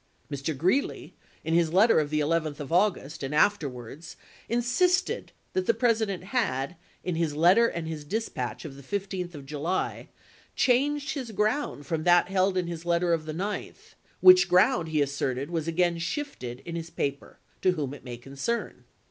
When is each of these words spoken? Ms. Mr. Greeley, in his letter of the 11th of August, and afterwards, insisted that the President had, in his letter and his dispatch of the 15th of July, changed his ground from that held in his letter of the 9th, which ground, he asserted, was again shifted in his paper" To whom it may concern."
Ms. 0.31 0.41
Mr. 0.41 0.57
Greeley, 0.57 1.13
in 1.43 1.53
his 1.53 1.71
letter 1.71 1.99
of 1.99 2.09
the 2.09 2.21
11th 2.21 2.59
of 2.59 2.71
August, 2.71 3.21
and 3.21 3.35
afterwards, 3.35 4.17
insisted 4.49 5.31
that 5.53 5.67
the 5.67 5.75
President 5.75 6.23
had, 6.23 6.75
in 7.03 7.17
his 7.17 7.35
letter 7.35 7.67
and 7.67 7.87
his 7.87 8.03
dispatch 8.03 8.65
of 8.65 8.75
the 8.75 8.81
15th 8.81 9.35
of 9.35 9.45
July, 9.45 10.09
changed 10.55 11.11
his 11.13 11.29
ground 11.29 11.85
from 11.85 12.03
that 12.03 12.29
held 12.29 12.57
in 12.57 12.65
his 12.65 12.83
letter 12.83 13.13
of 13.13 13.27
the 13.27 13.31
9th, 13.33 13.93
which 14.21 14.49
ground, 14.49 14.87
he 14.89 15.03
asserted, 15.03 15.51
was 15.51 15.67
again 15.67 15.99
shifted 15.99 16.63
in 16.65 16.75
his 16.75 16.89
paper" 16.89 17.37
To 17.61 17.73
whom 17.73 17.93
it 17.93 18.03
may 18.03 18.17
concern." 18.17 18.85